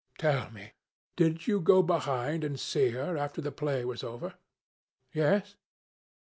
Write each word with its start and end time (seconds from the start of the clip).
Tell 0.17 0.49
me, 0.49 0.71
did 1.15 1.45
you 1.45 1.59
go 1.59 1.83
behind 1.83 2.43
and 2.43 2.59
see 2.59 2.89
her, 2.89 3.17
after 3.19 3.39
the 3.39 3.51
play 3.51 3.85
was 3.85 4.03
over?" 4.03 4.33
"Yes." 5.13 5.57